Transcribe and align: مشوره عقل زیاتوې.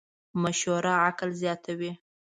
مشوره 0.41 0.93
عقل 1.07 1.29
زیاتوې. 1.41 1.91